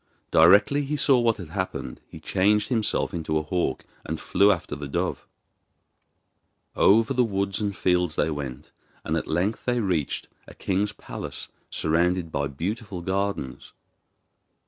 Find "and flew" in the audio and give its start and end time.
4.03-4.51